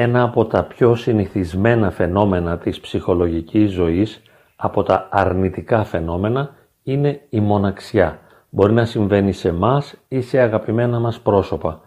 [0.00, 4.22] ένα από τα πιο συνηθισμένα φαινόμενα της ψυχολογικής ζωής,
[4.56, 8.18] από τα αρνητικά φαινόμενα, είναι η μοναξιά.
[8.50, 11.80] Μπορεί να συμβαίνει σε μας ή σε αγαπημένα μας πρόσωπα.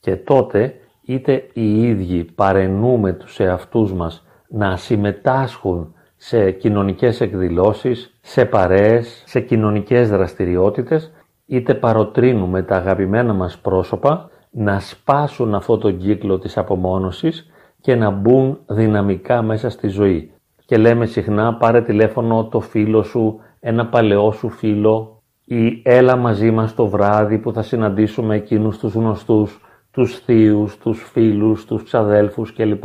[0.00, 8.44] Και τότε είτε οι ίδιοι παρενούμε τους εαυτούς μας να συμμετάσχουν σε κοινωνικές εκδηλώσεις, σε
[8.44, 11.12] παρέες, σε κοινωνικές δραστηριότητες,
[11.46, 17.50] είτε παροτρύνουμε τα αγαπημένα μας πρόσωπα να σπάσουν αυτό το κύκλο της απομόνωσης
[17.80, 20.32] και να μπουν δυναμικά μέσα στη ζωή.
[20.66, 26.50] Και λέμε συχνά πάρε τηλέφωνο το φίλο σου, ένα παλαιό σου φίλο ή έλα μαζί
[26.50, 29.60] μας το βράδυ που θα συναντήσουμε εκείνους τους γνωστούς,
[29.90, 32.84] τους θείους, τους φίλους, τους ξαδέλφους κλπ.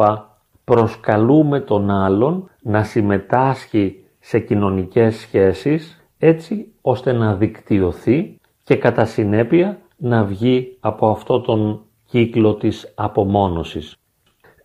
[0.64, 9.78] Προσκαλούμε τον άλλον να συμμετάσχει σε κοινωνικές σχέσεις έτσι ώστε να δικτυωθεί και κατά συνέπεια
[9.98, 13.98] να βγει από αυτό τον κύκλο της απομόνωσης.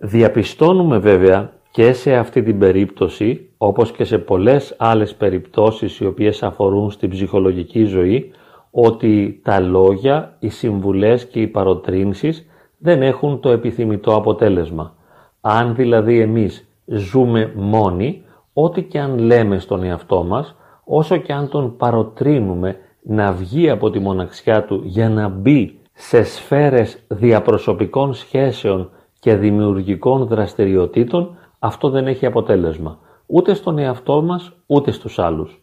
[0.01, 6.43] Διαπιστώνουμε βέβαια και σε αυτή την περίπτωση, όπως και σε πολλές άλλες περιπτώσεις οι οποίες
[6.43, 8.31] αφορούν στην ψυχολογική ζωή,
[8.71, 12.47] ότι τα λόγια, οι συμβουλές και οι παροτρύνσεις
[12.79, 14.95] δεν έχουν το επιθυμητό αποτέλεσμα.
[15.41, 21.49] Αν δηλαδή εμείς ζούμε μόνοι, ό,τι και αν λέμε στον εαυτό μας, όσο και αν
[21.49, 28.91] τον παροτρύνουμε να βγει από τη μοναξιά του για να μπει σε σφαίρες διαπροσωπικών σχέσεων
[29.21, 32.99] και δημιουργικών δραστηριοτήτων, αυτό δεν έχει αποτέλεσμα.
[33.27, 35.63] Ούτε στον εαυτό μας, ούτε στους άλλους.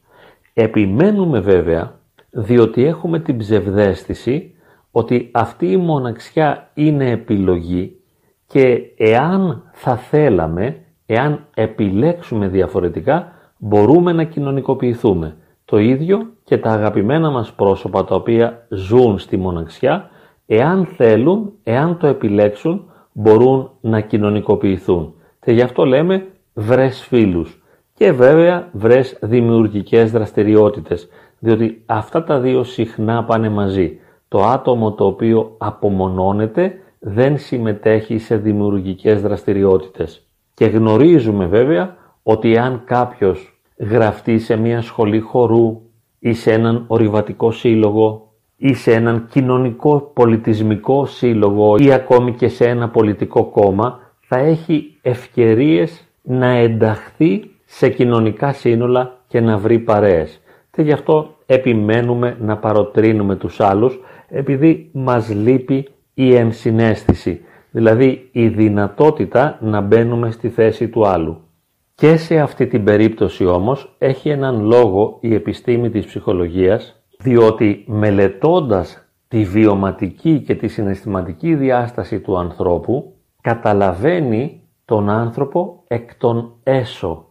[0.54, 4.56] Επιμένουμε βέβαια, διότι έχουμε την ψευδέστηση
[4.92, 8.00] ότι αυτή η μοναξιά είναι επιλογή
[8.48, 15.36] και εάν θα θέλαμε, εάν επιλέξουμε διαφορετικά, μπορούμε να κοινωνικοποιηθούμε.
[15.66, 20.10] Το ίδιο και τα αγαπημένα μας πρόσωπα τα οποία ζουν στη μοναξιά,
[20.46, 25.14] εάν θέλουν, εάν το επιλέξουν, μπορούν να κοινωνικοποιηθούν.
[25.40, 27.64] Και γι' αυτό λέμε βρες φίλους.
[27.94, 31.08] Και βέβαια βρες δημιουργικές δραστηριότητες,
[31.40, 34.00] διότι αυτά τα δύο συχνά πάνε μαζί.
[34.28, 40.28] Το άτομο το οποίο απομονώνεται δεν συμμετέχει σε δημιουργικές δραστηριότητες.
[40.54, 45.82] Και γνωρίζουμε βέβαια ότι αν κάποιος γραφτεί σε μια σχολή χορού
[46.20, 48.25] ή σε έναν ορειβατικό σύλλογο
[48.66, 54.98] ή σε έναν κοινωνικό πολιτισμικό σύλλογο ή ακόμη και σε ένα πολιτικό κόμμα θα έχει
[55.02, 60.42] ευκαιρίες να ενταχθεί σε κοινωνικά σύνολα και να βρει παρέες.
[60.72, 64.00] Και γι' αυτό επιμένουμε να παροτρύνουμε τους άλλους
[64.30, 71.42] επειδή μας λείπει η ενσυναίσθηση, δηλαδή η δυνατότητα να μπαίνουμε στη θέση του άλλου.
[71.96, 79.08] Και σε αυτή την περίπτωση όμως έχει έναν λόγο η επιστήμη της ψυχολογίας, διότι μελετώντας
[79.28, 87.26] τη βιωματική και τη συναισθηματική διάσταση του ανθρώπου, καταλαβαίνει τον άνθρωπο εκ των έσω.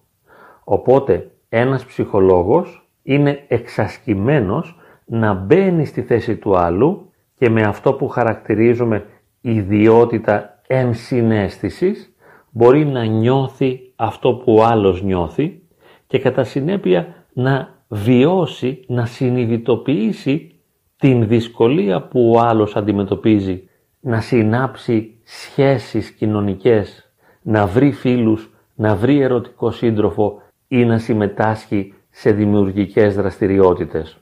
[0.64, 8.08] Οπότε ένας ψυχολόγος είναι εξασκημένος να μπαίνει στη θέση του άλλου και με αυτό που
[8.08, 9.06] χαρακτηρίζουμε
[9.40, 12.14] ιδιότητα ενσυναίσθησης
[12.50, 15.62] μπορεί να νιώθει αυτό που ο άλλος νιώθει
[16.06, 20.54] και κατά συνέπεια να βιώσει, να συνειδητοποιήσει
[20.96, 23.68] την δυσκολία που ο άλλος αντιμετωπίζει
[24.00, 27.12] να συνάψει σχέσεις κοινωνικές,
[27.42, 34.18] να βρει φίλους, να βρει ερωτικό σύντροφο ή να συμμετάσχει σε δημιουργικές δραστηριότητες.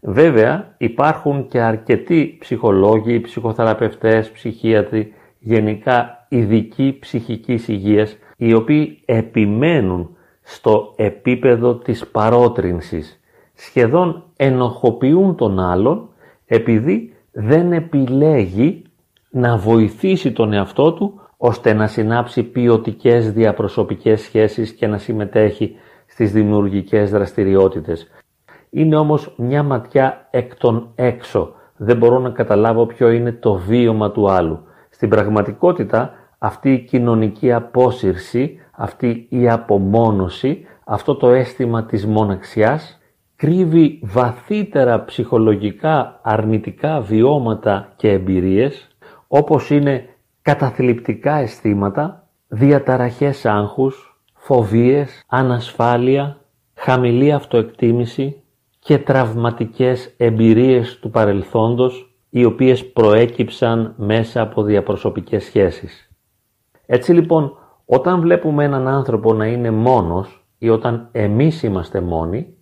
[0.00, 10.15] Βέβαια υπάρχουν και αρκετοί ψυχολόγοι, ψυχοθεραπευτές, ψυχίατροι, γενικά ειδικοί ψυχικής υγείας, οι οποίοι επιμένουν
[10.48, 13.20] στο επίπεδο της παρότρινσης.
[13.54, 16.08] Σχεδόν ενοχοποιούν τον άλλον
[16.46, 18.82] επειδή δεν επιλέγει
[19.30, 25.76] να βοηθήσει τον εαυτό του ώστε να συνάψει ποιοτικές διαπροσωπικές σχέσεις και να συμμετέχει
[26.06, 28.10] στις δημιουργικές δραστηριότητες.
[28.70, 31.52] Είναι όμως μια ματιά εκ των έξω.
[31.76, 34.58] Δεν μπορώ να καταλάβω ποιο είναι το βίωμα του άλλου.
[34.90, 42.98] Στην πραγματικότητα αυτή η κοινωνική απόσυρση, αυτή η απομόνωση, αυτό το αίσθημα της μοναξιάς
[43.36, 48.88] κρύβει βαθύτερα ψυχολογικά αρνητικά βιώματα και εμπειρίες
[49.26, 50.08] όπως είναι
[50.42, 56.40] καταθλιπτικά αισθήματα, διαταραχές άγχους, φοβίες, ανασφάλεια,
[56.74, 58.42] χαμηλή αυτοεκτίμηση
[58.78, 66.10] και τραυματικές εμπειρίες του παρελθόντος οι οποίες προέκυψαν μέσα από διαπροσωπικές σχέσεις.
[66.86, 72.54] Έτσι λοιπόν, όταν βλέπουμε έναν άνθρωπο να είναι μόνος ή όταν εμείς είμαστε μόνοι,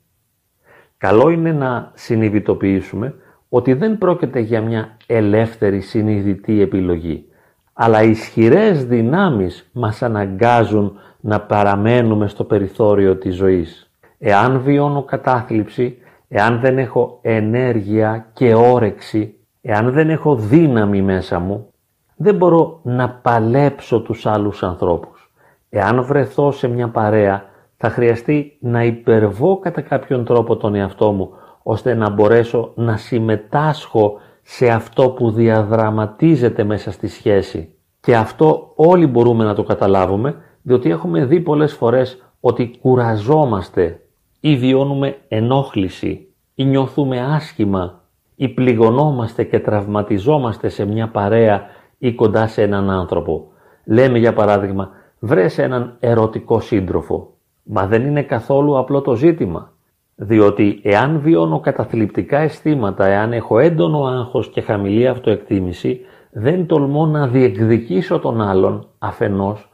[0.98, 3.14] καλό είναι να συνειδητοποιήσουμε
[3.48, 7.28] ότι δεν πρόκειται για μια ελεύθερη συνειδητή επιλογή.
[7.76, 13.90] αλλά ισχυρές δυνάμεις μας αναγκάζουν να παραμένουμε στο περιθώριο της ζωής.
[14.18, 15.98] Εάν βιώνω κατάθλιψη,
[16.28, 21.68] εάν δεν έχω ενέργεια και όρεξη, εάν δεν έχω δύναμη μέσα μου,
[22.16, 25.13] δεν μπορώ να παλέψω τους άλλους ανθρώπους.
[25.76, 27.44] Εάν βρεθώ σε μια παρέα,
[27.76, 31.30] θα χρειαστεί να υπερβώ κατά κάποιον τρόπο τον εαυτό μου,
[31.62, 37.74] ώστε να μπορέσω να συμμετάσχω σε αυτό που διαδραματίζεται μέσα στη σχέση.
[38.00, 44.00] Και αυτό όλοι μπορούμε να το καταλάβουμε, διότι έχουμε δει πολλές φορές ότι κουραζόμαστε
[44.40, 48.00] ή βιώνουμε ενόχληση ή νιώθουμε άσχημα
[48.34, 51.62] ή πληγωνόμαστε και τραυματιζόμαστε σε μια παρέα
[51.98, 53.48] ή κοντά σε έναν άνθρωπο.
[53.84, 54.90] Λέμε για παράδειγμα,
[55.24, 57.34] βρες έναν ερωτικό σύντροφο.
[57.62, 59.72] Μα δεν είναι καθόλου απλό το ζήτημα.
[60.14, 66.00] Διότι εάν βιώνω καταθλιπτικά αισθήματα, εάν έχω έντονο άγχος και χαμηλή αυτοεκτίμηση,
[66.30, 69.70] δεν τολμώ να διεκδικήσω τον άλλον αφενός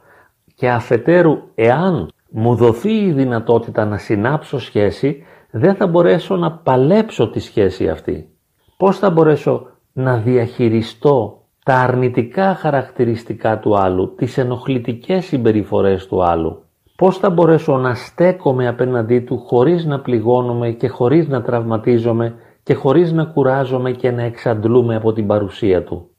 [0.55, 7.29] και αφετέρου εάν μου δοθεί η δυνατότητα να συνάψω σχέση, δεν θα μπορέσω να παλέψω
[7.29, 8.29] τη σχέση αυτή.
[8.77, 16.63] Πώς θα μπορέσω να διαχειριστώ τα αρνητικά χαρακτηριστικά του άλλου, τις ενοχλητικές συμπεριφορές του άλλου.
[16.95, 22.73] Πώς θα μπορέσω να στέκομαι απέναντί του χωρίς να πληγώνομαι και χωρίς να τραυματίζομαι και
[22.73, 26.09] χωρίς να κουράζομαι και να εξαντλούμε από την παρουσία του.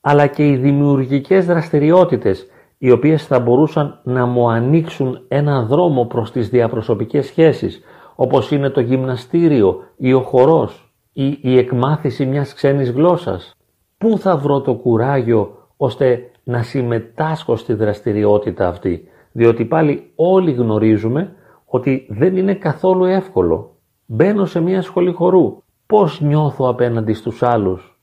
[0.00, 2.46] Αλλά και οι δημιουργικές δραστηριότητες
[2.78, 7.80] οι οποίες θα μπορούσαν να μου ανοίξουν ένα δρόμο προς τις διαπροσωπικές σχέσεις
[8.14, 13.54] όπως είναι το γυμναστήριο ή ο χορός ή η εκμάθηση μιας ξένης γλώσσας.
[14.00, 21.32] Πού θα βρω το κουράγιο ώστε να συμμετάσχω στη δραστηριότητα αυτή; Διότι πάλι όλοι γνωρίζουμε
[21.64, 23.76] ότι δεν είναι καθόλου εύκολο.
[24.06, 25.62] Μπαίνω σε μια σχολή χορού.
[25.86, 28.00] Πώς νιώθω απέναντι στους άλλους;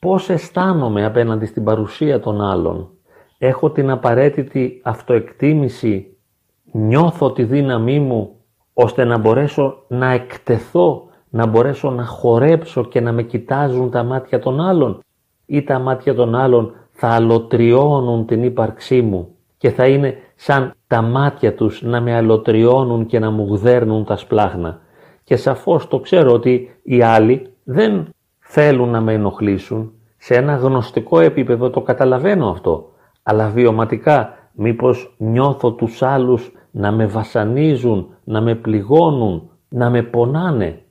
[0.00, 2.90] Πώς αισθάνομαι απέναντι στην παρουσία των άλλων;
[3.38, 6.16] Έχω την απαραίτητη αυτοεκτίμηση;
[6.72, 8.36] Νιώθω τη δύναμή μου
[8.72, 14.38] ώστε να μπορέσω να εκτεθώ, να μπορέσω να χορέψω και να με κοιτάζουν τα μάτια
[14.38, 15.00] των άλλων;
[15.50, 21.02] Ή τα μάτια των άλλων θα αλωτριώνουν την ύπαρξή μου και θα είναι σαν τα
[21.02, 24.80] μάτια τους να με αλωτριώνουν και να μου γδέρνουν τα σπλάχνα.
[25.24, 28.08] Και σαφώς το ξέρω ότι οι άλλοι δεν
[28.38, 29.92] θέλουν να με ενοχλήσουν.
[30.16, 32.92] Σε ένα γνωστικό επίπεδο το καταλαβαίνω αυτό.
[33.22, 40.82] Αλλά βιωματικά μήπως νιώθω τους άλλους να με βασανίζουν, να με πληγώνουν, να με πονάνε.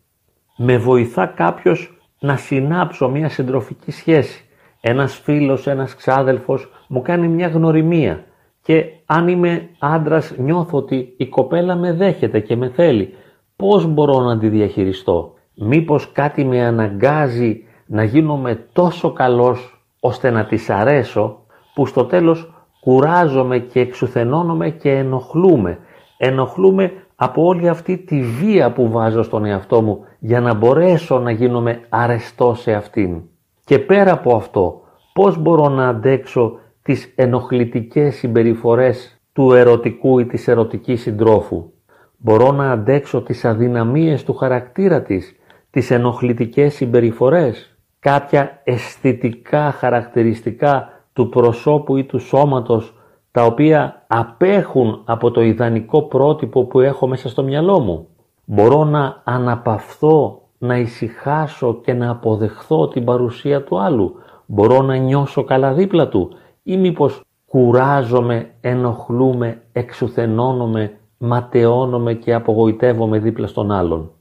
[0.57, 4.43] Με βοηθά κάποιος να συνάψω μια συντροφική σχέση.
[4.81, 8.23] Ένας φίλος, ένας ξάδελφος μου κάνει μια γνωριμία
[8.61, 13.13] και αν είμαι άντρας νιώθω ότι η κοπέλα με δέχεται και με θέλει.
[13.55, 20.45] Πώς μπορώ να τη διαχειριστώ; Μήπως κάτι με αναγκάζει να γίνομαι τόσο καλός ώστε να
[20.45, 21.39] της αρέσω
[21.73, 25.79] που στο τέλος κουράζομαι και εξουθενώνομαι και ενοχλούμε.
[26.17, 31.31] Ενοχλούμε από όλη αυτή τη βία που βάζω στον εαυτό μου για να μπορέσω να
[31.31, 33.21] γίνομαι αρεστό σε αυτήν.
[33.69, 34.81] Και πέρα από αυτό,
[35.13, 41.71] πώς μπορώ να αντέξω τις ενοχλητικές συμπεριφορές του ερωτικού ή της ερωτικής συντρόφου;
[42.17, 45.35] Μπορώ να αντέξω τις αδυναμίες του χαρακτήρα της,
[45.69, 52.93] τις ενοχλητικές συμπεριφορές, κάποια αισθητικά χαρακτηριστικά του προσώπου ή του σώματος
[53.31, 58.07] τα οποία απέχουν από το ιδανικό πρότυπο που έχω μέσα στο μυαλό μου;
[58.45, 64.15] Μπορώ να αναπαυθώ, να ησυχάσω και να αποδεχθώ την παρουσία του άλλου.
[64.45, 66.29] Μπορώ να νιώσω καλά δίπλα του
[66.63, 74.11] ή μήπως κουράζομαι, ενοχλούμε, εξουθενώνομαι, ματαιώνομαι και απογοητεύομαι δίπλα στον άλλον.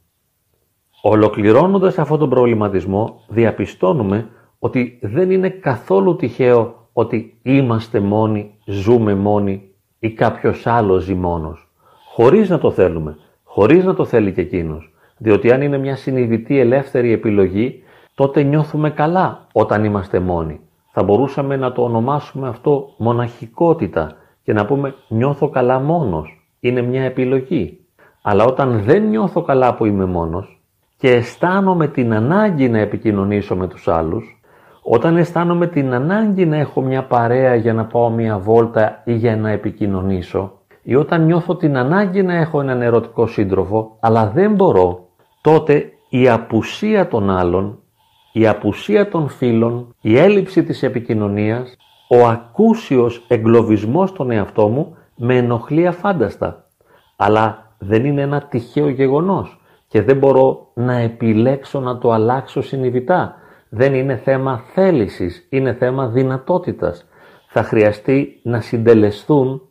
[1.02, 4.28] Ολοκληρώνοντας αυτόν τον προβληματισμό, διαπιστώνουμε
[4.59, 11.71] ότι δεν είναι καθόλου τυχαίο ότι είμαστε μόνοι, ζούμε μόνοι ή κάποιος άλλος ζει μόνος.
[12.14, 14.92] Χωρίς να το θέλουμε, χωρίς να το θέλει και εκείνος.
[15.18, 17.82] Διότι αν είναι μια συνειδητή ελεύθερη επιλογή,
[18.14, 20.60] τότε νιώθουμε καλά όταν είμαστε μόνοι
[21.00, 26.48] θα μπορούσαμε να το ονομάσουμε αυτό μοναχικότητα και να πούμε νιώθω καλά μόνος.
[26.60, 27.78] Είναι μια επιλογή.
[28.22, 30.60] Αλλά όταν δεν νιώθω καλά που είμαι μόνος
[30.96, 34.40] και αισθάνομαι την ανάγκη να επικοινωνήσω με τους άλλους,
[34.82, 39.37] όταν αισθάνομαι την ανάγκη να έχω μια παρέα για να πάω μια βόλτα ή για
[39.37, 45.07] να επικοινωνήσω, ή όταν νιώθω την ανάγκη να έχω έναν ερωτικό σύντροφο, αλλά δεν μπορώ,
[45.40, 47.83] τότε η απουσία των άλλων
[48.33, 51.76] η απουσία των φίλων, η έλλειψη της επικοινωνίας,
[52.09, 56.64] ο ακούσιος εγκλωβισμός στον εαυτό μου με ενοχλεί αφάνταστα.
[57.16, 63.35] Αλλά δεν είναι ένα τυχαίο γεγονός και δεν μπορώ να επιλέξω να το αλλάξω συνειδητά.
[63.68, 67.07] Δεν είναι θέμα θέλησης, είναι θέμα δυνατότητας.
[67.50, 69.62] θα χρειαστεί να συντελεστούν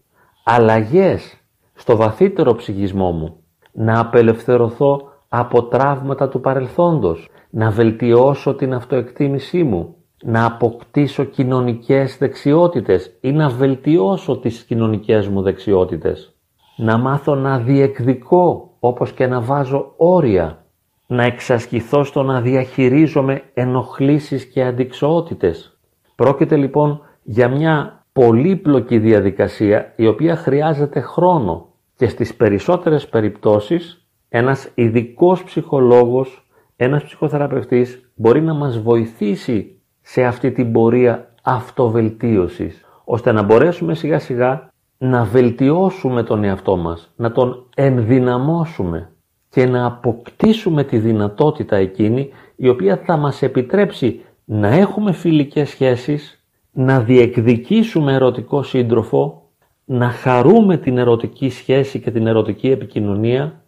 [0.43, 1.37] αλλαγές
[1.73, 3.37] στο βαθύτερο ψυχισμό μου,
[3.71, 13.17] να απελευθερωθώ από τραύματα του παρελθόντος, να βελτιώσω την αυτοεκτίμησή μου, να αποκτήσω κοινωνικές δεξιότητες
[13.21, 16.33] ή να βελτιώσω τις κοινωνικές μου δεξιότητες,
[16.77, 20.65] να μάθω να διεκδικώ όπως και να βάζω όρια,
[21.07, 25.77] να εξασκηθώ στο να διαχειρίζομαι ενοχλήσεις και αντικσοότητες.
[26.15, 31.67] Πρόκειται λοιπόν για μια πολύπλοκη διαδικασία η οποία χρειάζεται χρόνο.
[31.95, 40.51] Και στις περισσότερες περιπτώσεις ένας ειδικός ψυχολόγος, ένας ψυχοθεραπευτής μπορεί να μας βοηθήσει σε αυτή
[40.51, 47.65] την πορεία αυτοβελτίωσης ώστε να μπορέσουμε σιγά σιγά να βελτιώσουμε τον εαυτό μας, να τον
[47.75, 49.09] ενδυναμώσουμε
[49.49, 56.43] και να αποκτήσουμε τη δυνατότητα εκείνη η οποία θα μας επιτρέψει να έχουμε φιλικές σχέσεις,
[56.71, 59.49] να διεκδικήσουμε ερωτικό σύντροφο,
[59.85, 63.61] να χαρούμε την ερωτική σχέση και την ερωτική επικοινωνία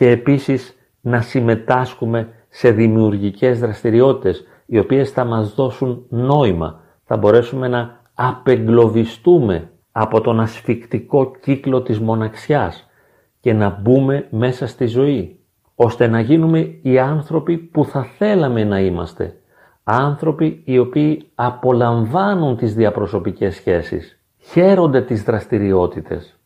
[0.00, 6.80] και επίσης να συμμετάσχουμε σε δημιουργικές δραστηριότητες οι οποίες θα μας δώσουν νόημα.
[7.04, 12.88] Θα μπορέσουμε να απεγκλωβιστούμε από τον ασφικτικό κύκλο της μοναξιάς
[13.40, 15.38] και να μπούμε μέσα στη ζωή,
[15.74, 19.36] ώστε να γίνουμε οι άνθρωποι που θα θέλαμε να είμαστε.
[19.84, 26.38] Άνθρωποι οι οποίοι απολαμβάνουν τις διαπροσωπικές σχέσεις, χαίρονται τις δραστηριότητες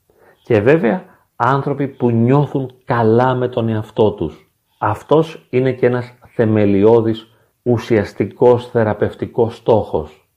[0.43, 4.53] και βέβαια άνθρωποι που νιώθουν καλά με τον εαυτό τους.
[4.79, 7.29] Αυτός είναι και ένας θεμελιώδης
[7.63, 10.29] ουσιαστικός θεραπευτικός στόχος.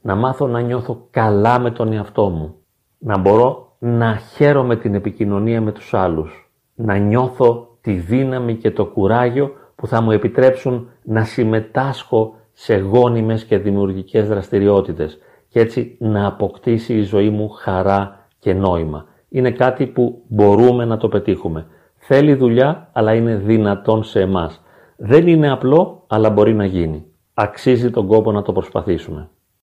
[0.00, 2.54] Να μάθω να νιώθω καλά με τον εαυτό μου.
[2.98, 6.50] Να μπορώ να χαίρομαι την επικοινωνία με τους άλλους.
[6.74, 13.44] Να νιώθω τη δύναμη και το κουράγιο που θα μου επιτρέψουν να συμμετάσχω σε γόνιμες
[13.44, 19.06] και δημιουργικές δραστηριότητες και έτσι να αποκτήσει η ζωή μου χαρά και νόημα.
[19.36, 21.66] Είναι κάτι που μπορούμε να το πετύχουμε.
[21.96, 24.62] Θέλει δουλειά, αλλά είναι δυνατόν σε εμάς.
[24.96, 27.06] Δεν είναι απλό, αλλά μπορεί να γίνει.
[27.34, 29.28] Αξίζει τον κόπο να το προσπαθήσουμε.